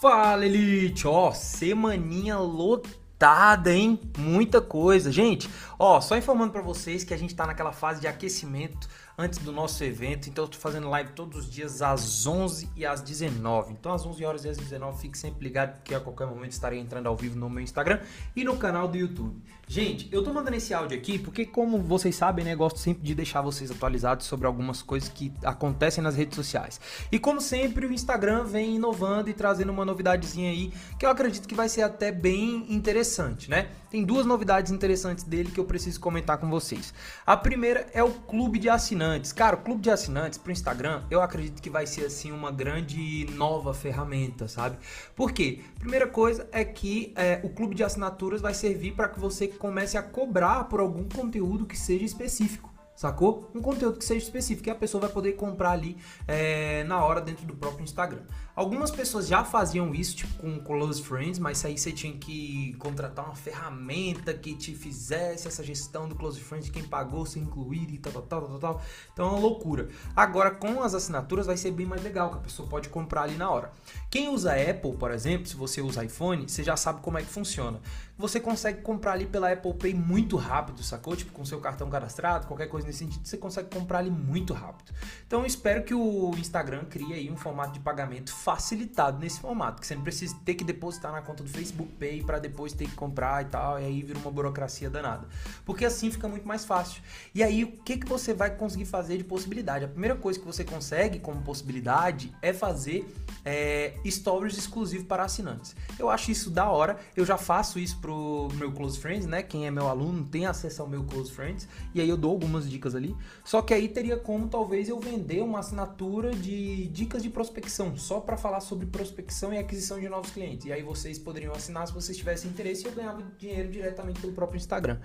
Fala, 0.00 0.44
Elite! 0.44 1.06
Ó, 1.08 1.32
semaninha 1.32 2.38
lotada, 2.38 3.72
hein? 3.72 3.98
Muita 4.18 4.60
coisa. 4.60 5.10
Gente, 5.10 5.48
ó, 5.78 6.02
só 6.02 6.18
informando 6.18 6.52
para 6.52 6.60
vocês 6.60 7.02
que 7.02 7.14
a 7.14 7.16
gente 7.16 7.34
tá 7.34 7.46
naquela 7.46 7.72
fase 7.72 8.02
de 8.02 8.06
aquecimento 8.06 8.86
antes 9.18 9.38
do 9.38 9.52
nosso 9.52 9.82
evento. 9.82 10.28
Então 10.28 10.44
eu 10.44 10.48
tô 10.48 10.58
fazendo 10.58 10.88
live 10.90 11.12
todos 11.12 11.38
os 11.44 11.50
dias 11.50 11.80
às 11.82 12.26
11 12.26 12.70
e 12.76 12.84
às 12.84 13.00
19. 13.00 13.72
Então 13.72 13.92
às 13.92 14.04
11 14.04 14.24
horas 14.24 14.44
e 14.44 14.48
às 14.48 14.56
19 14.56 14.98
fique 15.00 15.16
sempre 15.16 15.44
ligado 15.44 15.76
porque 15.76 15.94
a 15.94 16.00
qualquer 16.00 16.26
momento 16.26 16.52
estarei 16.52 16.78
entrando 16.78 17.06
ao 17.06 17.16
vivo 17.16 17.38
no 17.38 17.48
meu 17.48 17.62
Instagram 17.62 18.00
e 18.34 18.44
no 18.44 18.56
canal 18.56 18.86
do 18.88 18.96
YouTube. 18.96 19.40
Gente, 19.68 20.08
eu 20.12 20.22
tô 20.22 20.32
mandando 20.32 20.56
esse 20.56 20.72
áudio 20.72 20.96
aqui 20.96 21.18
porque 21.18 21.44
como 21.44 21.78
vocês 21.78 22.14
sabem, 22.14 22.44
né, 22.44 22.54
gosto 22.54 22.78
sempre 22.78 23.02
de 23.02 23.14
deixar 23.14 23.40
vocês 23.40 23.70
atualizados 23.70 24.26
sobre 24.26 24.46
algumas 24.46 24.80
coisas 24.80 25.08
que 25.08 25.32
acontecem 25.42 26.04
nas 26.04 26.14
redes 26.14 26.36
sociais. 26.36 26.80
E 27.10 27.18
como 27.18 27.40
sempre, 27.40 27.86
o 27.86 27.92
Instagram 27.92 28.44
vem 28.44 28.76
inovando 28.76 29.28
e 29.28 29.34
trazendo 29.34 29.72
uma 29.72 29.84
novidadezinha 29.84 30.50
aí 30.50 30.72
que 30.98 31.04
eu 31.04 31.10
acredito 31.10 31.48
que 31.48 31.54
vai 31.54 31.68
ser 31.68 31.82
até 31.82 32.12
bem 32.12 32.64
interessante, 32.72 33.50
né? 33.50 33.68
Tem 33.90 34.04
duas 34.04 34.26
novidades 34.26 34.70
interessantes 34.70 35.24
dele 35.24 35.50
que 35.50 35.58
eu 35.58 35.64
preciso 35.64 35.98
comentar 35.98 36.38
com 36.38 36.50
vocês. 36.50 36.92
A 37.24 37.36
primeira 37.36 37.86
é 37.92 38.02
o 38.02 38.10
clube 38.10 38.58
de 38.58 38.68
assinantes. 38.68 39.05
Cara, 39.34 39.56
o 39.56 39.60
clube 39.60 39.80
de 39.80 39.90
assinantes 39.90 40.38
pro 40.38 40.52
Instagram, 40.52 41.02
eu 41.10 41.20
acredito 41.22 41.60
que 41.60 41.70
vai 41.70 41.86
ser 41.86 42.06
assim 42.06 42.32
uma 42.32 42.50
grande 42.50 43.26
nova 43.32 43.72
ferramenta, 43.74 44.48
sabe? 44.48 44.76
Por 45.14 45.32
quê? 45.32 45.60
Primeira 45.78 46.06
coisa 46.06 46.48
é 46.52 46.64
que 46.64 47.12
é, 47.16 47.40
o 47.42 47.50
clube 47.50 47.74
de 47.74 47.84
assinaturas 47.84 48.40
vai 48.40 48.54
servir 48.54 48.92
para 48.92 49.08
que 49.08 49.18
você 49.18 49.48
comece 49.48 49.96
a 49.96 50.02
cobrar 50.02 50.64
por 50.64 50.80
algum 50.80 51.08
conteúdo 51.08 51.66
que 51.66 51.78
seja 51.78 52.04
específico. 52.04 52.76
Sacou? 52.96 53.50
Um 53.54 53.60
conteúdo 53.60 53.98
que 53.98 54.04
seja 54.06 54.24
específico 54.24 54.68
e 54.68 54.72
a 54.72 54.74
pessoa 54.74 55.02
vai 55.02 55.10
poder 55.10 55.34
comprar 55.34 55.72
ali 55.72 55.98
é, 56.26 56.82
na 56.84 57.04
hora 57.04 57.20
dentro 57.20 57.44
do 57.44 57.54
próprio 57.54 57.84
Instagram. 57.84 58.22
Algumas 58.56 58.90
pessoas 58.90 59.28
já 59.28 59.44
faziam 59.44 59.94
isso, 59.94 60.16
tipo 60.16 60.32
com 60.38 60.58
Close 60.60 61.02
Friends, 61.02 61.38
mas 61.38 61.62
aí 61.62 61.76
você 61.76 61.92
tinha 61.92 62.16
que 62.16 62.74
contratar 62.78 63.26
uma 63.26 63.34
ferramenta 63.34 64.32
que 64.32 64.54
te 64.54 64.74
fizesse 64.74 65.46
essa 65.46 65.62
gestão 65.62 66.08
do 66.08 66.14
Close 66.14 66.40
Friends, 66.40 66.70
quem 66.70 66.82
pagou, 66.82 67.26
se 67.26 67.38
incluir 67.38 67.92
e 67.92 67.98
tal, 67.98 68.14
tal, 68.14 68.22
tal, 68.22 68.48
tal, 68.48 68.58
tal. 68.58 68.82
Então 69.12 69.26
é 69.26 69.30
uma 69.32 69.38
loucura. 69.38 69.88
Agora, 70.16 70.50
com 70.50 70.82
as 70.82 70.94
assinaturas 70.94 71.44
vai 71.44 71.58
ser 71.58 71.70
bem 71.70 71.84
mais 71.84 72.02
legal, 72.02 72.30
que 72.30 72.38
a 72.38 72.40
pessoa 72.40 72.66
pode 72.66 72.88
comprar 72.88 73.24
ali 73.24 73.34
na 73.34 73.50
hora. 73.50 73.70
Quem 74.10 74.30
usa 74.30 74.54
Apple, 74.54 74.96
por 74.96 75.10
exemplo, 75.10 75.46
se 75.46 75.54
você 75.54 75.82
usa 75.82 76.02
iPhone, 76.02 76.48
você 76.48 76.64
já 76.64 76.78
sabe 76.78 77.02
como 77.02 77.18
é 77.18 77.22
que 77.22 77.28
funciona. 77.28 77.78
Você 78.18 78.40
consegue 78.40 78.80
comprar 78.80 79.12
ali 79.12 79.26
pela 79.26 79.52
Apple 79.52 79.74
Pay 79.74 79.92
muito 79.92 80.38
rápido, 80.38 80.82
sacou? 80.82 81.14
Tipo, 81.14 81.32
com 81.32 81.44
seu 81.44 81.60
cartão 81.60 81.90
cadastrado, 81.90 82.46
qualquer 82.46 82.66
coisa 82.66 82.86
nesse 82.86 83.00
sentido, 83.00 83.28
você 83.28 83.36
consegue 83.36 83.68
comprar 83.68 83.98
ali 83.98 84.10
muito 84.10 84.54
rápido. 84.54 84.90
Então 85.26 85.44
espero 85.44 85.84
que 85.84 85.92
o 85.92 86.30
Instagram 86.38 86.86
crie 86.86 87.12
aí 87.12 87.30
um 87.30 87.36
formato 87.36 87.72
de 87.72 87.80
pagamento 87.80 88.32
facilitado 88.46 89.18
nesse 89.18 89.40
formato, 89.40 89.80
que 89.80 89.86
você 89.88 89.96
não 89.96 90.04
precisa 90.04 90.36
ter 90.44 90.54
que 90.54 90.62
depositar 90.62 91.10
na 91.10 91.20
conta 91.20 91.42
do 91.42 91.48
Facebook 91.50 91.92
Pay 91.98 92.22
para 92.22 92.38
depois 92.38 92.72
ter 92.72 92.84
que 92.84 92.94
comprar 92.94 93.42
e 93.42 93.46
tal, 93.46 93.80
e 93.80 93.84
aí 93.84 94.02
vira 94.02 94.20
uma 94.20 94.30
burocracia 94.30 94.88
danada. 94.88 95.26
Porque 95.64 95.84
assim 95.84 96.12
fica 96.12 96.28
muito 96.28 96.46
mais 96.46 96.64
fácil. 96.64 97.02
E 97.34 97.42
aí 97.42 97.64
o 97.64 97.72
que, 97.72 97.96
que 97.96 98.08
você 98.08 98.32
vai 98.32 98.54
conseguir 98.54 98.84
fazer 98.84 99.18
de 99.18 99.24
possibilidade? 99.24 99.84
A 99.84 99.88
primeira 99.88 100.14
coisa 100.14 100.38
que 100.38 100.46
você 100.46 100.62
consegue 100.62 101.18
como 101.18 101.42
possibilidade 101.42 102.32
é 102.40 102.52
fazer 102.52 103.12
é, 103.44 103.94
stories 104.06 104.56
exclusivos 104.56 105.08
para 105.08 105.24
assinantes. 105.24 105.74
Eu 105.98 106.08
acho 106.08 106.30
isso 106.30 106.48
da 106.48 106.70
hora, 106.70 106.98
eu 107.16 107.24
já 107.24 107.36
faço 107.36 107.80
isso 107.80 107.98
pro 107.98 108.48
meu 108.54 108.70
Close 108.70 108.98
Friends, 109.00 109.26
né? 109.26 109.42
Quem 109.42 109.66
é 109.66 109.72
meu 109.72 109.88
aluno 109.88 110.24
tem 110.24 110.46
acesso 110.46 110.82
ao 110.82 110.88
meu 110.88 111.02
Close 111.02 111.32
Friends, 111.32 111.68
e 111.92 112.00
aí 112.00 112.08
eu 112.08 112.16
dou 112.16 112.30
algumas 112.30 112.70
dicas 112.70 112.94
ali. 112.94 113.16
Só 113.44 113.60
que 113.60 113.74
aí 113.74 113.88
teria 113.88 114.16
como 114.16 114.46
talvez 114.46 114.88
eu 114.88 115.00
vender 115.00 115.42
uma 115.42 115.58
assinatura 115.58 116.30
de 116.32 116.86
dicas 116.88 117.24
de 117.24 117.28
prospecção, 117.28 117.96
só 117.96 118.20
para 118.20 118.35
falar 118.36 118.60
sobre 118.60 118.86
prospecção 118.86 119.52
e 119.52 119.58
aquisição 119.58 120.00
de 120.00 120.08
novos 120.08 120.30
clientes. 120.30 120.66
E 120.66 120.72
aí 120.72 120.82
vocês 120.82 121.18
poderiam 121.18 121.52
assinar 121.52 121.86
se 121.86 121.92
vocês 121.92 122.16
tivessem 122.16 122.50
interesse 122.50 122.84
e 122.84 122.86
eu 122.86 122.92
ganhava 122.92 123.22
dinheiro 123.38 123.70
diretamente 123.70 124.20
pelo 124.20 124.32
próprio 124.32 124.58
Instagram. 124.58 124.98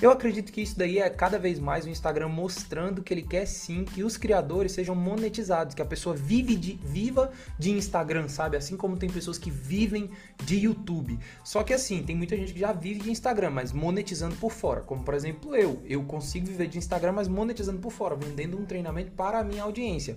Eu 0.00 0.10
acredito 0.10 0.52
que 0.52 0.60
isso 0.60 0.78
daí 0.78 0.98
é 0.98 1.08
cada 1.10 1.38
vez 1.38 1.58
mais 1.58 1.84
o 1.84 1.88
Instagram 1.88 2.28
mostrando 2.28 3.02
que 3.02 3.12
ele 3.12 3.22
quer 3.22 3.46
sim 3.46 3.84
que 3.84 4.02
os 4.02 4.16
criadores 4.16 4.72
sejam 4.72 4.94
monetizados, 4.94 5.74
que 5.74 5.82
a 5.82 5.86
pessoa 5.86 6.14
vive 6.14 6.54
de, 6.56 6.78
viva 6.82 7.30
de 7.58 7.70
Instagram, 7.70 8.28
sabe? 8.28 8.56
Assim 8.56 8.76
como 8.76 8.96
tem 8.96 9.10
pessoas 9.10 9.38
que 9.38 9.50
vivem 9.50 10.10
de 10.44 10.58
YouTube. 10.58 11.18
Só 11.44 11.62
que 11.62 11.72
assim, 11.72 12.02
tem 12.02 12.16
muita 12.16 12.36
gente 12.36 12.52
que 12.52 12.60
já 12.60 12.72
vive 12.72 13.00
de 13.00 13.10
Instagram, 13.10 13.50
mas 13.50 13.72
monetizando 13.72 14.36
por 14.36 14.52
fora. 14.52 14.80
Como 14.80 15.02
por 15.02 15.14
exemplo 15.14 15.54
eu. 15.54 15.82
Eu 15.84 16.04
consigo 16.04 16.46
viver 16.46 16.68
de 16.68 16.78
Instagram, 16.78 17.12
mas 17.12 17.28
monetizando 17.28 17.78
por 17.78 17.92
fora, 17.92 18.14
vendendo 18.14 18.58
um 18.58 18.64
treinamento 18.64 19.12
para 19.12 19.40
a 19.40 19.44
minha 19.44 19.62
audiência 19.62 20.16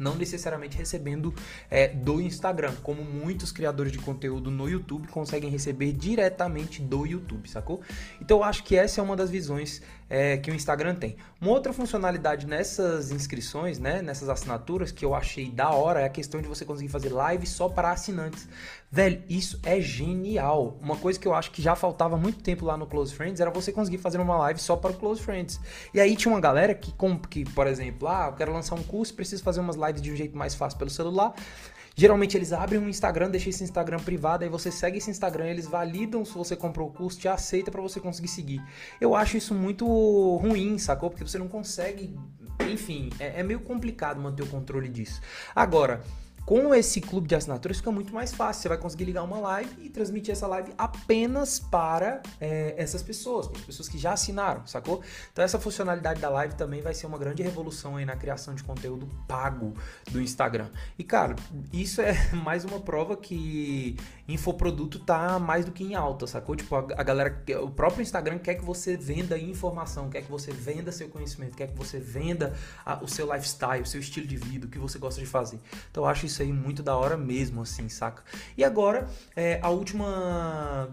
não 0.00 0.16
necessariamente 0.16 0.76
recebendo 0.76 1.32
é, 1.70 1.88
do 1.88 2.20
Instagram, 2.20 2.74
como 2.82 3.04
muitos 3.04 3.52
criadores 3.52 3.92
de 3.92 3.98
conteúdo 3.98 4.50
no 4.50 4.68
YouTube 4.68 5.06
conseguem 5.08 5.50
receber 5.50 5.92
diretamente 5.92 6.80
do 6.82 7.06
YouTube, 7.06 7.48
sacou? 7.48 7.80
Então 8.20 8.38
eu 8.38 8.44
acho 8.44 8.64
que 8.64 8.76
essa 8.76 9.00
é 9.00 9.04
uma 9.04 9.14
das 9.14 9.30
visões 9.30 9.82
é, 10.10 10.36
que 10.38 10.50
o 10.50 10.54
Instagram 10.54 10.96
tem. 10.96 11.16
Uma 11.40 11.52
outra 11.52 11.72
funcionalidade 11.72 12.46
nessas 12.46 13.12
inscrições, 13.12 13.78
né, 13.78 14.02
nessas 14.02 14.28
assinaturas, 14.28 14.90
que 14.90 15.04
eu 15.04 15.14
achei 15.14 15.50
da 15.50 15.70
hora, 15.70 16.00
é 16.00 16.04
a 16.04 16.08
questão 16.08 16.42
de 16.42 16.48
você 16.48 16.64
conseguir 16.64 16.88
fazer 16.88 17.10
live 17.10 17.46
só 17.46 17.68
para 17.68 17.92
assinantes. 17.92 18.48
Velho, 18.92 19.22
isso 19.28 19.60
é 19.62 19.80
genial. 19.80 20.76
Uma 20.82 20.96
coisa 20.96 21.18
que 21.18 21.28
eu 21.28 21.32
acho 21.32 21.52
que 21.52 21.62
já 21.62 21.76
faltava 21.76 22.16
muito 22.16 22.42
tempo 22.42 22.64
lá 22.64 22.76
no 22.76 22.86
Close 22.86 23.14
Friends 23.14 23.40
era 23.40 23.50
você 23.50 23.70
conseguir 23.70 23.98
fazer 23.98 24.18
uma 24.18 24.36
live 24.36 24.58
só 24.58 24.74
para 24.76 24.92
Close 24.92 25.22
Friends. 25.22 25.60
E 25.94 26.00
aí 26.00 26.16
tinha 26.16 26.34
uma 26.34 26.40
galera 26.40 26.74
que, 26.74 26.92
que 27.28 27.44
por 27.52 27.68
exemplo, 27.68 28.08
ah, 28.08 28.26
eu 28.26 28.32
quero 28.32 28.52
lançar 28.52 28.74
um 28.74 28.82
curso, 28.82 29.14
preciso 29.14 29.44
fazer 29.44 29.60
umas 29.60 29.76
lives 29.76 29.89
de 29.98 30.12
um 30.12 30.16
jeito 30.16 30.36
mais 30.36 30.54
fácil 30.54 30.78
pelo 30.78 30.90
celular. 30.90 31.34
Geralmente 31.96 32.36
eles 32.36 32.52
abrem 32.52 32.80
um 32.80 32.88
Instagram, 32.88 33.30
deixam 33.30 33.50
esse 33.50 33.64
Instagram 33.64 33.98
privado, 33.98 34.44
aí 34.44 34.50
você 34.50 34.70
segue 34.70 34.98
esse 34.98 35.10
Instagram, 35.10 35.46
eles 35.46 35.66
validam 35.66 36.24
se 36.24 36.32
você 36.32 36.56
comprou 36.56 36.88
o 36.88 36.92
curso, 36.92 37.18
te 37.18 37.28
aceita 37.28 37.70
para 37.70 37.82
você 37.82 38.00
conseguir 38.00 38.28
seguir. 38.28 38.64
Eu 39.00 39.14
acho 39.14 39.36
isso 39.36 39.54
muito 39.54 39.86
ruim, 40.36 40.78
sacou? 40.78 41.10
Porque 41.10 41.24
você 41.24 41.38
não 41.38 41.48
consegue, 41.48 42.16
enfim, 42.70 43.10
é, 43.18 43.40
é 43.40 43.42
meio 43.42 43.60
complicado 43.60 44.20
manter 44.20 44.42
o 44.42 44.46
controle 44.46 44.88
disso. 44.88 45.20
Agora, 45.54 46.00
com 46.50 46.74
esse 46.74 47.00
clube 47.00 47.28
de 47.28 47.36
assinaturas 47.36 47.76
fica 47.76 47.92
muito 47.92 48.12
mais 48.12 48.34
fácil. 48.34 48.62
Você 48.62 48.68
vai 48.70 48.76
conseguir 48.76 49.04
ligar 49.04 49.22
uma 49.22 49.38
live 49.38 49.70
e 49.84 49.88
transmitir 49.88 50.32
essa 50.32 50.48
live 50.48 50.72
apenas 50.76 51.60
para 51.60 52.20
é, 52.40 52.74
essas 52.76 53.04
pessoas, 53.04 53.46
para 53.46 53.60
as 53.60 53.64
pessoas 53.64 53.88
que 53.88 53.96
já 53.96 54.14
assinaram, 54.14 54.66
sacou? 54.66 55.00
Então 55.32 55.44
essa 55.44 55.60
funcionalidade 55.60 56.20
da 56.20 56.28
live 56.28 56.56
também 56.56 56.82
vai 56.82 56.92
ser 56.92 57.06
uma 57.06 57.18
grande 57.18 57.40
revolução 57.40 57.96
aí 57.96 58.04
na 58.04 58.16
criação 58.16 58.52
de 58.52 58.64
conteúdo 58.64 59.08
pago 59.28 59.74
do 60.10 60.20
Instagram. 60.20 60.66
E 60.98 61.04
cara, 61.04 61.36
isso 61.72 62.00
é 62.00 62.14
mais 62.34 62.64
uma 62.64 62.80
prova 62.80 63.16
que 63.16 63.96
infoproduto 64.26 64.98
tá 64.98 65.38
mais 65.38 65.64
do 65.64 65.70
que 65.70 65.84
em 65.84 65.94
alta, 65.94 66.26
sacou? 66.26 66.56
Tipo, 66.56 66.74
a, 66.74 67.02
galera, 67.04 67.44
o 67.62 67.70
próprio 67.70 68.02
Instagram 68.02 68.38
quer 68.38 68.56
que 68.56 68.64
você 68.64 68.96
venda 68.96 69.38
informação, 69.38 70.10
quer 70.10 70.22
que 70.22 70.30
você 70.30 70.50
venda 70.50 70.90
seu 70.90 71.08
conhecimento, 71.08 71.56
quer 71.56 71.68
que 71.68 71.76
você 71.76 72.00
venda 72.00 72.56
a, 72.84 73.04
o 73.04 73.06
seu 73.06 73.32
lifestyle, 73.32 73.82
o 73.82 73.86
seu 73.86 74.00
estilo 74.00 74.26
de 74.26 74.36
vida, 74.36 74.66
o 74.66 74.68
que 74.68 74.80
você 74.80 74.98
gosta 74.98 75.20
de 75.20 75.26
fazer. 75.28 75.60
Então 75.92 76.02
eu 76.02 76.08
acho 76.08 76.26
isso 76.26 76.39
aí 76.42 76.52
muito 76.52 76.82
da 76.82 76.96
hora 76.96 77.16
mesmo, 77.16 77.62
assim, 77.62 77.88
saca? 77.88 78.22
E 78.56 78.64
agora, 78.64 79.08
é, 79.36 79.58
a 79.62 79.70
última 79.70 80.88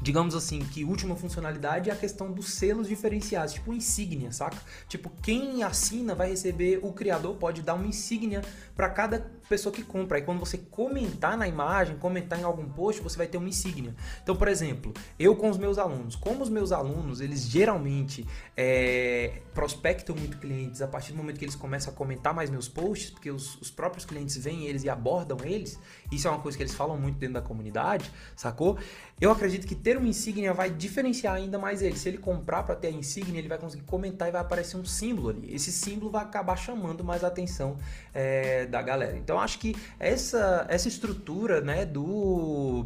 digamos 0.00 0.34
assim, 0.34 0.60
que 0.60 0.84
última 0.84 1.16
funcionalidade 1.16 1.90
é 1.90 1.92
a 1.92 1.96
questão 1.96 2.30
dos 2.30 2.50
selos 2.50 2.88
diferenciados, 2.88 3.54
tipo 3.54 3.72
insígnia, 3.72 4.32
saca? 4.32 4.58
Tipo, 4.88 5.10
quem 5.22 5.62
assina 5.62 6.14
vai 6.14 6.30
receber, 6.30 6.80
o 6.82 6.92
criador 6.92 7.36
pode 7.36 7.62
dar 7.62 7.74
uma 7.74 7.86
insígnia 7.86 8.42
para 8.74 8.88
cada 8.90 9.30
pessoa 9.48 9.72
que 9.72 9.82
compra. 9.82 10.18
Aí 10.18 10.22
quando 10.22 10.40
você 10.40 10.58
comentar 10.58 11.36
na 11.36 11.46
imagem, 11.48 11.96
comentar 11.96 12.38
em 12.38 12.42
algum 12.42 12.68
post, 12.68 13.00
você 13.00 13.16
vai 13.16 13.26
ter 13.26 13.38
uma 13.38 13.48
insígnia. 13.48 13.94
Então, 14.22 14.36
por 14.36 14.48
exemplo, 14.48 14.92
eu 15.18 15.34
com 15.36 15.48
os 15.48 15.56
meus 15.56 15.78
alunos, 15.78 16.16
como 16.16 16.42
os 16.42 16.48
meus 16.48 16.72
alunos, 16.72 17.20
eles 17.20 17.42
geralmente 17.48 18.26
é, 18.56 19.40
prospectam 19.54 20.14
muito 20.14 20.38
clientes 20.38 20.82
a 20.82 20.88
partir 20.88 21.12
do 21.12 21.18
momento 21.18 21.38
que 21.38 21.44
eles 21.44 21.54
começam 21.54 21.92
a 21.92 21.96
comentar 21.96 22.34
mais 22.34 22.50
meus 22.50 22.68
posts, 22.68 23.10
porque 23.10 23.30
os, 23.30 23.56
os 23.60 23.70
próprios 23.70 24.04
clientes 24.04 24.36
veem 24.36 24.66
eles 24.66 24.84
e 24.84 24.90
abordam 24.90 25.38
eles, 25.44 25.78
isso 26.10 26.28
é 26.28 26.30
uma 26.30 26.40
coisa 26.40 26.56
que 26.56 26.62
eles 26.62 26.74
falam 26.74 26.98
muito 26.98 27.16
dentro 27.18 27.34
da 27.34 27.42
comunidade, 27.42 28.10
sacou? 28.34 28.78
Eu 29.20 29.30
acredito 29.30 29.66
que 29.66 29.74
ter 29.86 29.96
uma 29.96 30.08
insígnia 30.08 30.52
vai 30.52 30.68
diferenciar 30.68 31.36
ainda 31.36 31.60
mais 31.60 31.80
ele. 31.80 31.96
Se 31.96 32.08
ele 32.08 32.18
comprar 32.18 32.64
para 32.64 32.74
ter 32.74 32.88
a 32.88 32.90
insígnia, 32.90 33.38
ele 33.38 33.46
vai 33.46 33.56
conseguir 33.56 33.84
comentar 33.84 34.26
e 34.26 34.32
vai 34.32 34.40
aparecer 34.40 34.76
um 34.76 34.84
símbolo 34.84 35.28
ali. 35.28 35.54
Esse 35.54 35.70
símbolo 35.70 36.10
vai 36.10 36.24
acabar 36.24 36.56
chamando 36.56 37.04
mais 37.04 37.22
a 37.22 37.28
atenção 37.28 37.76
é, 38.12 38.66
da 38.66 38.82
galera. 38.82 39.16
Então 39.16 39.38
acho 39.38 39.60
que 39.60 39.76
essa, 40.00 40.66
essa 40.68 40.88
estrutura 40.88 41.60
né, 41.60 41.86
do 41.86 42.84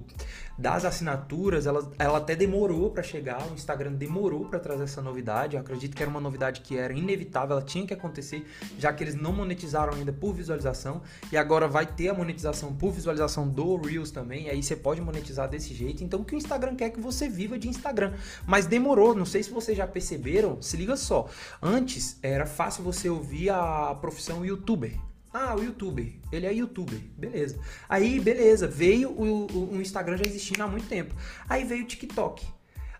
das 0.60 0.84
assinaturas, 0.84 1.66
ela, 1.66 1.90
ela 1.98 2.18
até 2.18 2.36
demorou 2.36 2.90
para 2.90 3.02
chegar, 3.02 3.50
o 3.50 3.54
Instagram 3.54 3.92
demorou 3.92 4.44
para 4.44 4.58
trazer 4.58 4.84
essa 4.84 5.00
novidade. 5.00 5.56
Eu 5.56 5.62
acredito 5.62 5.96
que 5.96 6.02
era 6.02 6.10
uma 6.10 6.20
novidade 6.20 6.60
que 6.60 6.76
era 6.76 6.92
inevitável, 6.92 7.56
ela 7.56 7.64
tinha 7.64 7.86
que 7.86 7.94
acontecer, 7.94 8.46
já 8.78 8.92
que 8.92 9.02
eles 9.02 9.14
não 9.14 9.32
monetizaram 9.32 9.94
ainda 9.94 10.12
por 10.12 10.34
visualização 10.34 11.00
e 11.32 11.36
agora 11.38 11.66
vai 11.66 11.86
ter 11.86 12.10
a 12.10 12.14
monetização 12.14 12.74
por 12.74 12.92
visualização 12.92 13.48
do 13.48 13.76
Reels 13.76 14.10
também. 14.10 14.50
Aí 14.50 14.62
você 14.62 14.76
pode 14.76 15.00
monetizar 15.00 15.48
desse 15.48 15.72
jeito. 15.72 16.04
Então 16.04 16.20
o 16.20 16.24
que 16.24 16.34
o 16.34 16.38
Instagram 16.38 16.76
quer 16.76 16.84
é 16.84 16.90
que 16.90 17.00
você 17.00 17.26
viva 17.26 17.58
de 17.58 17.66
Instagram, 17.66 18.12
mas 18.46 18.66
demorou. 18.66 19.14
Não 19.14 19.24
sei 19.24 19.42
se 19.42 19.50
vocês 19.50 19.76
já 19.76 19.86
perceberam. 19.86 20.60
Se 20.60 20.76
liga 20.76 20.94
só, 20.94 21.26
antes 21.62 22.18
era 22.22 22.44
fácil 22.44 22.84
você 22.84 23.08
ouvir 23.08 23.48
a 23.48 23.94
profissão 23.94 24.44
YouTuber 24.44 25.09
Ah, 25.32 25.54
o 25.54 25.62
youtuber. 25.62 26.12
Ele 26.32 26.46
é 26.46 26.52
youtuber. 26.52 26.98
Beleza. 27.16 27.58
Aí, 27.88 28.18
beleza. 28.18 28.66
Veio 28.66 29.10
o, 29.10 29.46
o, 29.46 29.76
o 29.76 29.80
Instagram 29.80 30.16
já 30.16 30.24
existindo 30.24 30.62
há 30.62 30.66
muito 30.66 30.88
tempo. 30.88 31.14
Aí 31.48 31.64
veio 31.64 31.84
o 31.84 31.86
TikTok. 31.86 32.46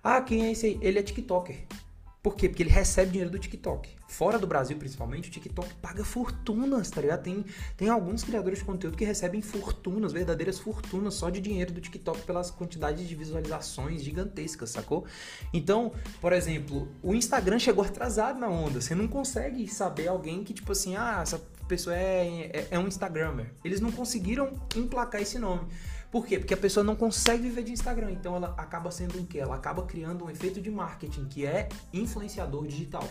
Ah, 0.02 0.20
quem 0.20 0.46
é 0.46 0.52
esse 0.52 0.66
aí? 0.66 0.78
Ele 0.80 0.98
é 0.98 1.02
TikToker. 1.02 1.56
Por 2.22 2.36
quê? 2.36 2.50
Porque 2.50 2.62
ele 2.62 2.70
recebe 2.70 3.12
dinheiro 3.12 3.30
do 3.30 3.38
TikTok. 3.38 3.96
Fora 4.06 4.38
do 4.38 4.46
Brasil, 4.46 4.76
principalmente, 4.76 5.30
o 5.30 5.32
TikTok 5.32 5.72
paga 5.76 6.04
fortunas, 6.04 6.90
tá 6.90 7.00
ligado? 7.00 7.22
Tem, 7.22 7.44
tem 7.78 7.88
alguns 7.88 8.22
criadores 8.22 8.58
de 8.58 8.64
conteúdo 8.64 8.96
que 8.96 9.06
recebem 9.06 9.40
fortunas, 9.40 10.12
verdadeiras 10.12 10.58
fortunas, 10.58 11.14
só 11.14 11.30
de 11.30 11.40
dinheiro 11.40 11.72
do 11.72 11.80
TikTok 11.80 12.22
pelas 12.22 12.50
quantidades 12.50 13.08
de 13.08 13.14
visualizações 13.14 14.02
gigantescas, 14.02 14.68
sacou? 14.68 15.06
Então, 15.50 15.92
por 16.20 16.34
exemplo, 16.34 16.88
o 17.02 17.14
Instagram 17.14 17.58
chegou 17.58 17.82
atrasado 17.84 18.38
na 18.38 18.48
onda. 18.48 18.82
Você 18.82 18.94
não 18.94 19.08
consegue 19.08 19.66
saber 19.66 20.08
alguém 20.08 20.44
que, 20.44 20.52
tipo 20.52 20.72
assim, 20.72 20.96
ah, 20.96 21.20
essa 21.22 21.40
pessoa 21.70 21.96
é, 21.96 22.50
é, 22.52 22.68
é 22.72 22.78
um 22.78 22.88
Instagrammer. 22.88 23.46
Eles 23.64 23.80
não 23.80 23.92
conseguiram 23.92 24.50
emplacar 24.74 25.22
esse 25.22 25.38
nome. 25.38 25.68
Por 26.10 26.26
quê? 26.26 26.38
Porque 26.38 26.54
a 26.54 26.56
pessoa 26.56 26.82
não 26.82 26.96
consegue 26.96 27.44
viver 27.44 27.62
de 27.62 27.72
Instagram, 27.72 28.10
então 28.10 28.34
ela 28.34 28.52
acaba 28.58 28.90
sendo 28.90 29.20
o 29.20 29.26
quê? 29.26 29.38
Ela 29.38 29.54
acaba 29.54 29.82
criando 29.82 30.24
um 30.24 30.30
efeito 30.30 30.60
de 30.60 30.68
marketing, 30.68 31.26
que 31.26 31.46
é 31.46 31.68
influenciador 31.92 32.66
digital. 32.66 33.06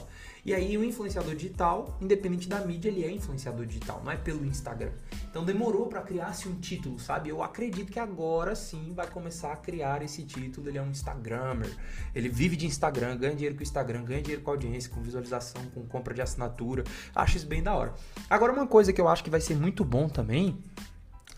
E 0.46 0.54
aí 0.54 0.78
o 0.78 0.84
influenciador 0.84 1.34
digital, 1.34 1.98
independente 2.02 2.50
da 2.50 2.60
mídia, 2.60 2.90
ele 2.90 3.06
é 3.06 3.12
influenciador 3.12 3.66
digital, 3.66 4.02
não 4.04 4.12
é 4.12 4.18
pelo 4.18 4.46
Instagram. 4.46 4.92
Então 5.30 5.46
demorou 5.46 5.88
para 5.88 6.02
criar-se 6.02 6.50
um 6.50 6.56
título, 6.56 7.00
sabe? 7.00 7.30
Eu 7.30 7.42
acredito 7.42 7.92
que 7.92 8.00
agora 8.00 8.54
sim 8.54 8.92
vai 8.94 9.08
começar 9.08 9.54
a 9.54 9.56
criar 9.56 10.02
esse 10.02 10.24
título. 10.24 10.68
Ele 10.68 10.78
é 10.78 10.82
um 10.82 10.90
Instagrammer. 10.90 11.70
Ele 12.14 12.28
vive 12.28 12.58
de 12.58 12.66
Instagram, 12.66 13.16
ganha 13.16 13.36
dinheiro 13.36 13.56
com 13.56 13.62
o 13.62 13.64
Instagram, 13.64 14.04
ganha 14.04 14.22
dinheiro 14.22 14.42
com 14.42 14.52
audiência, 14.52 14.90
com 14.92 15.02
visualização, 15.02 15.62
com 15.74 15.86
compra 15.86 16.14
de 16.14 16.22
assinatura. 16.22 16.84
Acho 17.16 17.38
isso 17.38 17.48
bem 17.48 17.64
da 17.64 17.76
hora. 17.76 17.94
Agora 18.30 18.52
uma 18.52 18.68
coisa 18.68 18.92
que 18.92 19.00
eu 19.00 19.08
acho 19.08 19.24
que 19.24 19.30
vai 19.30 19.40
ser 19.40 19.56
muito 19.56 19.86
bom 19.86 20.10
também 20.10 20.58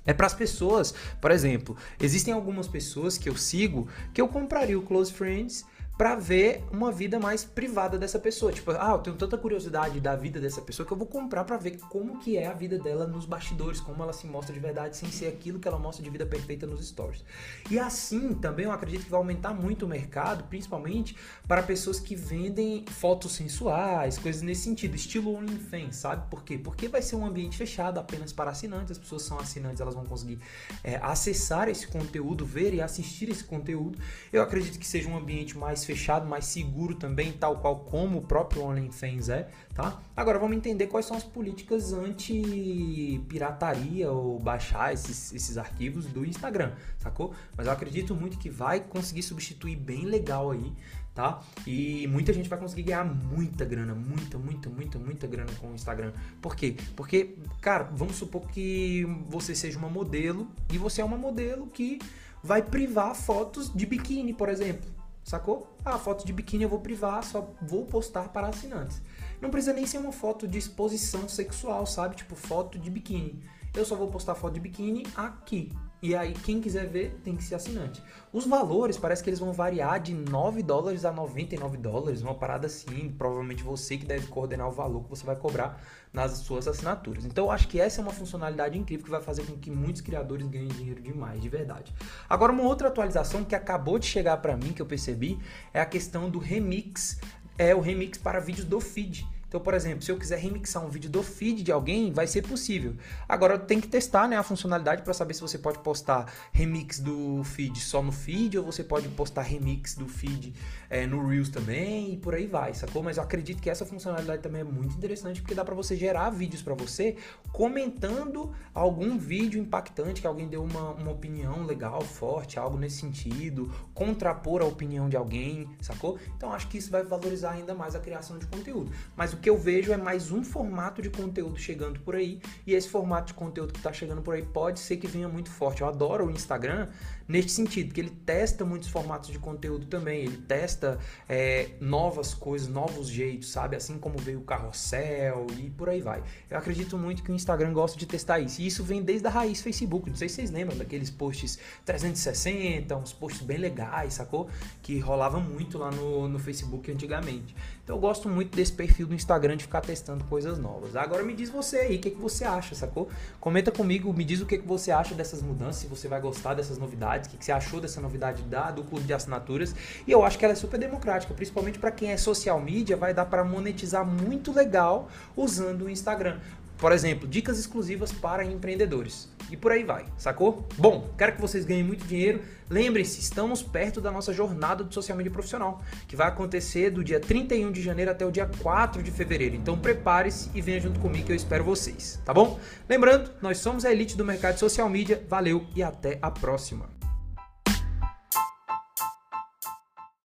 é 0.05 0.13
para 0.13 0.27
as 0.27 0.33
pessoas, 0.33 0.93
por 1.19 1.31
exemplo, 1.31 1.77
existem 1.99 2.33
algumas 2.33 2.67
pessoas 2.67 3.17
que 3.17 3.29
eu 3.29 3.35
sigo 3.35 3.87
que 4.13 4.21
eu 4.21 4.27
compraria 4.27 4.77
o 4.77 4.81
Close 4.81 5.11
Friends 5.11 5.65
para 6.01 6.15
ver 6.15 6.63
uma 6.71 6.91
vida 6.91 7.19
mais 7.19 7.45
privada 7.45 7.95
dessa 7.95 8.17
pessoa. 8.17 8.51
Tipo, 8.51 8.71
ah, 8.71 8.93
eu 8.93 8.97
tenho 8.97 9.15
tanta 9.15 9.37
curiosidade 9.37 9.99
da 9.99 10.15
vida 10.15 10.39
dessa 10.39 10.59
pessoa 10.59 10.83
que 10.83 10.91
eu 10.91 10.97
vou 10.97 11.05
comprar 11.05 11.43
para 11.43 11.57
ver 11.57 11.77
como 11.91 12.17
que 12.17 12.37
é 12.37 12.47
a 12.47 12.53
vida 12.53 12.79
dela 12.79 13.05
nos 13.05 13.23
bastidores, 13.23 13.79
como 13.79 14.01
ela 14.01 14.11
se 14.11 14.25
mostra 14.25 14.51
de 14.51 14.59
verdade 14.59 14.97
sem 14.97 15.11
ser 15.11 15.27
aquilo 15.27 15.59
que 15.59 15.67
ela 15.67 15.77
mostra 15.77 16.03
de 16.03 16.09
vida 16.09 16.25
perfeita 16.25 16.65
nos 16.65 16.83
stories. 16.87 17.23
E 17.69 17.77
assim, 17.77 18.33
também 18.33 18.65
eu 18.65 18.71
acredito 18.71 19.03
que 19.03 19.11
vai 19.11 19.19
aumentar 19.19 19.53
muito 19.53 19.85
o 19.85 19.87
mercado, 19.87 20.43
principalmente 20.45 21.15
para 21.47 21.61
pessoas 21.61 21.99
que 21.99 22.15
vendem 22.15 22.83
fotos 22.87 23.33
sensuais, 23.33 24.17
coisas 24.17 24.41
nesse 24.41 24.63
sentido, 24.63 24.95
estilo 24.95 25.35
OnlyFans, 25.35 25.97
sabe? 25.97 26.27
Por 26.31 26.43
quê? 26.43 26.57
Porque 26.57 26.87
vai 26.87 27.03
ser 27.03 27.15
um 27.15 27.27
ambiente 27.27 27.55
fechado 27.55 27.99
apenas 27.99 28.33
para 28.33 28.49
assinantes, 28.49 28.93
as 28.93 28.97
pessoas 28.97 29.21
são 29.21 29.37
assinantes, 29.37 29.79
elas 29.79 29.93
vão 29.93 30.05
conseguir 30.05 30.39
é, 30.83 30.95
acessar 30.95 31.69
esse 31.69 31.85
conteúdo, 31.85 32.43
ver 32.43 32.73
e 32.73 32.81
assistir 32.81 33.29
esse 33.29 33.43
conteúdo. 33.43 33.99
Eu 34.33 34.41
acredito 34.41 34.79
que 34.79 34.87
seja 34.87 35.07
um 35.07 35.15
ambiente 35.15 35.55
mais 35.55 35.85
fechado, 35.85 35.90
mais 36.27 36.45
seguro 36.45 36.95
também, 36.95 37.31
tal 37.31 37.57
qual 37.57 37.79
como 37.79 38.19
o 38.19 38.21
próprio 38.21 38.63
OnlyFans 38.63 39.29
é, 39.29 39.49
tá? 39.73 39.99
Agora 40.15 40.37
vamos 40.39 40.55
entender 40.57 40.87
quais 40.87 41.05
são 41.05 41.17
as 41.17 41.23
políticas 41.23 41.93
anti-pirataria 41.93 44.11
ou 44.11 44.39
baixar 44.39 44.93
esses, 44.93 45.33
esses 45.33 45.57
arquivos 45.57 46.05
do 46.05 46.23
Instagram, 46.25 46.73
sacou? 46.97 47.33
Mas 47.55 47.67
eu 47.67 47.73
acredito 47.73 48.15
muito 48.15 48.37
que 48.37 48.49
vai 48.49 48.79
conseguir 48.79 49.23
substituir 49.23 49.75
bem 49.75 50.05
legal 50.05 50.51
aí, 50.51 50.71
tá? 51.13 51.41
E 51.65 52.07
muita 52.07 52.33
gente 52.33 52.49
vai 52.49 52.59
conseguir 52.59 52.83
ganhar 52.83 53.03
muita 53.03 53.65
grana, 53.65 53.93
muita, 53.93 54.37
muita, 54.37 54.69
muita, 54.69 54.99
muita 54.99 55.27
grana 55.27 55.51
com 55.59 55.71
o 55.71 55.75
Instagram. 55.75 56.13
Por 56.41 56.55
quê? 56.55 56.77
Porque, 56.95 57.35
cara, 57.59 57.89
vamos 57.91 58.15
supor 58.15 58.47
que 58.47 59.05
você 59.27 59.53
seja 59.55 59.77
uma 59.77 59.89
modelo 59.89 60.47
e 60.71 60.77
você 60.77 61.01
é 61.01 61.05
uma 61.05 61.17
modelo 61.17 61.67
que 61.67 61.99
vai 62.43 62.61
privar 62.61 63.15
fotos 63.15 63.73
de 63.73 63.85
biquíni, 63.85 64.33
por 64.33 64.49
exemplo. 64.49 65.00
Sacou? 65.23 65.75
Ah, 65.85 65.97
foto 65.97 66.25
de 66.25 66.33
biquíni 66.33 66.63
eu 66.63 66.69
vou 66.69 66.79
privar, 66.79 67.23
só 67.23 67.53
vou 67.61 67.85
postar 67.85 68.29
para 68.29 68.47
assinantes. 68.47 69.01
Não 69.39 69.49
precisa 69.49 69.73
nem 69.73 69.85
ser 69.85 69.97
uma 69.97 70.11
foto 70.11 70.47
de 70.47 70.57
exposição 70.57 71.27
sexual, 71.29 71.85
sabe? 71.85 72.15
Tipo, 72.15 72.35
foto 72.35 72.77
de 72.79 72.89
biquíni. 72.89 73.43
Eu 73.73 73.85
só 73.85 73.95
vou 73.95 74.07
postar 74.07 74.35
foto 74.35 74.53
de 74.53 74.59
biquíni 74.59 75.05
aqui. 75.15 75.71
E 76.01 76.15
aí, 76.15 76.33
quem 76.33 76.59
quiser 76.59 76.87
ver, 76.87 77.19
tem 77.23 77.35
que 77.35 77.43
ser 77.43 77.53
assinante. 77.53 78.01
Os 78.33 78.47
valores, 78.47 78.97
parece 78.97 79.23
que 79.23 79.29
eles 79.29 79.39
vão 79.39 79.53
variar 79.53 79.99
de 79.99 80.15
9 80.15 80.63
dólares 80.63 81.05
a 81.05 81.11
99 81.11 81.77
dólares, 81.77 82.23
uma 82.23 82.33
parada 82.33 82.65
assim. 82.65 83.13
Provavelmente 83.15 83.61
você 83.61 83.97
que 83.97 84.05
deve 84.05 84.25
coordenar 84.25 84.67
o 84.67 84.71
valor 84.71 85.03
que 85.03 85.09
você 85.09 85.23
vai 85.23 85.35
cobrar 85.35 85.79
nas 86.11 86.31
suas 86.39 86.67
assinaturas. 86.67 87.23
Então, 87.23 87.45
eu 87.45 87.51
acho 87.51 87.67
que 87.67 87.79
essa 87.79 88.01
é 88.01 88.03
uma 88.03 88.11
funcionalidade 88.11 88.79
incrível 88.79 89.05
que 89.05 89.11
vai 89.11 89.21
fazer 89.21 89.45
com 89.45 89.55
que 89.57 89.69
muitos 89.69 90.01
criadores 90.01 90.47
ganhem 90.47 90.69
dinheiro 90.69 91.01
demais, 91.03 91.39
de 91.39 91.49
verdade. 91.49 91.93
Agora, 92.27 92.51
uma 92.51 92.63
outra 92.63 92.87
atualização 92.87 93.43
que 93.43 93.53
acabou 93.53 93.99
de 93.99 94.07
chegar 94.07 94.37
para 94.37 94.57
mim, 94.57 94.73
que 94.73 94.81
eu 94.81 94.87
percebi, 94.87 95.37
é 95.71 95.81
a 95.81 95.85
questão 95.85 96.31
do 96.31 96.39
remix. 96.39 97.19
É 97.59 97.75
o 97.75 97.79
remix 97.79 98.17
para 98.17 98.39
vídeos 98.39 98.65
do 98.65 98.79
feed. 98.79 99.23
Então, 99.51 99.59
por 99.59 99.73
exemplo, 99.73 100.01
se 100.01 100.09
eu 100.09 100.17
quiser 100.17 100.39
remixar 100.39 100.81
um 100.81 100.87
vídeo 100.87 101.09
do 101.09 101.21
feed 101.21 101.61
de 101.61 101.73
alguém, 101.73 102.09
vai 102.13 102.25
ser 102.25 102.41
possível. 102.41 102.95
Agora, 103.27 103.59
tem 103.59 103.81
que 103.81 103.87
testar 103.89 104.25
né, 104.25 104.37
a 104.37 104.43
funcionalidade 104.43 105.01
para 105.01 105.13
saber 105.13 105.33
se 105.33 105.41
você 105.41 105.57
pode 105.57 105.79
postar 105.79 106.31
remix 106.53 107.01
do 107.01 107.43
feed 107.43 107.77
só 107.81 108.01
no 108.01 108.13
feed 108.13 108.57
ou 108.57 108.63
você 108.63 108.81
pode 108.81 109.09
postar 109.09 109.41
remix 109.41 109.93
do 109.93 110.07
feed 110.07 110.53
é, 110.89 111.05
no 111.05 111.27
Reels 111.27 111.49
também 111.49 112.13
e 112.13 112.17
por 112.17 112.33
aí 112.33 112.47
vai, 112.47 112.73
sacou? 112.73 113.03
Mas 113.03 113.17
eu 113.17 113.23
acredito 113.23 113.61
que 113.61 113.69
essa 113.69 113.85
funcionalidade 113.85 114.41
também 114.41 114.61
é 114.61 114.63
muito 114.63 114.95
interessante 114.95 115.41
porque 115.41 115.53
dá 115.53 115.65
para 115.65 115.75
você 115.75 115.97
gerar 115.97 116.29
vídeos 116.29 116.61
para 116.61 116.73
você 116.73 117.17
comentando 117.51 118.53
algum 118.73 119.17
vídeo 119.17 119.61
impactante 119.61 120.21
que 120.21 120.27
alguém 120.27 120.47
deu 120.47 120.63
uma, 120.63 120.91
uma 120.91 121.11
opinião 121.11 121.65
legal, 121.65 121.99
forte, 121.99 122.57
algo 122.57 122.77
nesse 122.77 123.01
sentido, 123.01 123.69
contrapor 123.93 124.61
a 124.61 124.65
opinião 124.65 125.09
de 125.09 125.17
alguém, 125.17 125.69
sacou? 125.81 126.17
Então, 126.37 126.53
acho 126.53 126.69
que 126.69 126.77
isso 126.77 126.89
vai 126.89 127.03
valorizar 127.03 127.51
ainda 127.51 127.75
mais 127.75 127.95
a 127.95 127.99
criação 127.99 128.37
de 128.37 128.45
conteúdo. 128.47 128.89
Mas 129.13 129.33
o 129.33 129.40
que 129.41 129.49
eu 129.49 129.57
vejo 129.57 129.91
é 129.91 129.97
mais 129.97 130.31
um 130.31 130.43
formato 130.43 131.01
de 131.01 131.09
conteúdo 131.09 131.57
chegando 131.57 131.99
por 131.99 132.15
aí, 132.15 132.39
e 132.65 132.75
esse 132.75 132.87
formato 132.87 133.27
de 133.27 133.33
conteúdo 133.33 133.73
que 133.73 133.79
está 133.79 133.91
chegando 133.91 134.21
por 134.21 134.35
aí 134.35 134.43
pode 134.43 134.79
ser 134.79 134.97
que 134.97 135.07
venha 135.07 135.27
muito 135.27 135.49
forte. 135.49 135.81
Eu 135.81 135.87
adoro 135.87 136.27
o 136.27 136.31
Instagram 136.31 136.87
neste 137.31 137.51
sentido, 137.51 137.93
que 137.93 138.01
ele 138.01 138.09
testa 138.09 138.65
muitos 138.65 138.89
formatos 138.89 139.31
de 139.31 139.39
conteúdo 139.39 139.85
também, 139.85 140.23
ele 140.25 140.37
testa 140.37 140.99
é, 141.27 141.69
novas 141.79 142.33
coisas, 142.33 142.67
novos 142.67 143.07
jeitos, 143.07 143.49
sabe? 143.49 143.75
Assim 143.75 143.97
como 143.97 144.17
veio 144.19 144.39
o 144.39 144.43
carrossel 144.43 145.47
e 145.57 145.69
por 145.69 145.89
aí 145.89 146.01
vai. 146.01 146.21
Eu 146.49 146.57
acredito 146.57 146.97
muito 146.97 147.23
que 147.23 147.31
o 147.31 147.35
Instagram 147.35 147.71
gosta 147.71 147.97
de 147.97 148.05
testar 148.05 148.39
isso, 148.39 148.61
e 148.61 148.67
isso 148.67 148.83
vem 148.83 149.01
desde 149.01 149.25
a 149.27 149.29
raiz 149.29 149.61
Facebook. 149.61 150.09
Não 150.09 150.17
sei 150.17 150.27
se 150.27 150.35
vocês 150.35 150.51
lembram 150.51 150.77
daqueles 150.77 151.09
posts 151.09 151.57
360, 151.85 152.95
uns 152.97 153.13
posts 153.13 153.41
bem 153.41 153.57
legais, 153.57 154.15
sacou? 154.15 154.49
Que 154.81 154.99
rolava 154.99 155.39
muito 155.39 155.77
lá 155.77 155.89
no, 155.89 156.27
no 156.27 156.37
Facebook 156.37 156.91
antigamente. 156.91 157.55
Então 157.83 157.95
eu 157.95 157.99
gosto 157.99 158.27
muito 158.29 158.55
desse 158.55 158.73
perfil 158.73 159.07
do 159.07 159.15
Instagram 159.15 159.57
de 159.57 159.63
ficar 159.63 159.81
testando 159.81 160.23
coisas 160.25 160.59
novas. 160.59 160.95
Agora 160.95 161.23
me 161.23 161.33
diz 161.33 161.49
você 161.49 161.77
aí, 161.77 161.95
o 161.95 161.99
que, 161.99 162.11
que 162.11 162.19
você 162.19 162.43
acha, 162.43 162.75
sacou? 162.75 163.09
Comenta 163.39 163.71
comigo, 163.71 164.13
me 164.13 164.23
diz 164.23 164.41
o 164.41 164.45
que, 164.45 164.57
que 164.57 164.67
você 164.67 164.91
acha 164.91 165.15
dessas 165.15 165.41
mudanças, 165.41 165.77
se 165.77 165.87
você 165.87 166.07
vai 166.07 166.19
gostar 166.19 166.53
dessas 166.53 166.77
novidades, 167.21 167.27
o 167.27 167.37
que, 167.37 167.45
você 167.45 167.51
achou 167.51 167.79
dessa 167.79 168.01
novidade 168.01 168.43
da, 168.43 168.71
do 168.71 168.83
clube 168.83 169.05
de 169.05 169.13
assinaturas. 169.13 169.75
E 170.07 170.11
eu 170.11 170.23
acho 170.23 170.37
que 170.37 170.45
ela 170.45 170.53
é 170.53 170.55
super 170.55 170.79
democrática, 170.79 171.33
principalmente 171.33 171.79
para 171.79 171.91
quem 171.91 172.11
é 172.11 172.17
social 172.17 172.59
media, 172.59 172.97
vai 172.97 173.13
dar 173.13 173.25
para 173.25 173.43
monetizar 173.43 174.05
muito 174.05 174.51
legal 174.51 175.09
usando 175.35 175.85
o 175.85 175.89
Instagram. 175.89 176.39
Por 176.77 176.91
exemplo, 176.91 177.27
dicas 177.27 177.59
exclusivas 177.59 178.11
para 178.11 178.43
empreendedores. 178.43 179.29
E 179.51 179.57
por 179.57 179.71
aí 179.71 179.83
vai, 179.83 180.05
sacou? 180.17 180.67
Bom, 180.77 181.09
quero 181.15 181.33
que 181.33 181.41
vocês 181.41 181.63
ganhem 181.63 181.83
muito 181.83 182.07
dinheiro. 182.07 182.41
Lembrem-se, 182.67 183.19
estamos 183.19 183.61
perto 183.61 184.01
da 184.01 184.09
nossa 184.09 184.33
jornada 184.33 184.83
do 184.83 184.91
social 184.91 185.15
media 185.15 185.31
profissional, 185.31 185.79
que 186.07 186.15
vai 186.15 186.27
acontecer 186.27 186.89
do 186.89 187.03
dia 187.03 187.19
31 187.19 187.71
de 187.71 187.83
janeiro 187.83 188.09
até 188.09 188.25
o 188.25 188.31
dia 188.31 188.49
4 188.63 189.03
de 189.03 189.11
fevereiro. 189.11 189.55
Então 189.55 189.77
prepare-se 189.77 190.49
e 190.55 190.61
venha 190.61 190.79
junto 190.79 190.99
comigo 190.99 191.25
que 191.25 191.31
eu 191.33 191.35
espero 191.35 191.63
vocês, 191.63 192.19
tá 192.25 192.33
bom? 192.33 192.59
Lembrando, 192.89 193.29
nós 193.41 193.59
somos 193.59 193.85
a 193.85 193.91
elite 193.91 194.17
do 194.17 194.25
mercado 194.25 194.55
de 194.55 194.61
social 194.61 194.89
media. 194.89 195.23
Valeu 195.27 195.67
e 195.75 195.83
até 195.83 196.17
a 196.19 196.31
próxima. 196.31 197.00